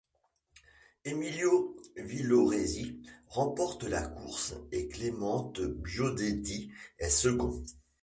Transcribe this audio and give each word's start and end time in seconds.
Emilio 1.05 1.75
Villoresi 1.95 3.03
remporte 3.27 3.83
la 3.83 4.01
course 4.01 4.55
et 4.71 4.87
Clemente 4.87 5.61
Biondetti 5.61 6.71
est 6.97 7.11
second. 7.11 7.63